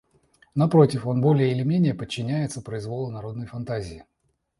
[0.55, 4.03] Напротив, он более или менее подчиняется произволу народной фантазии.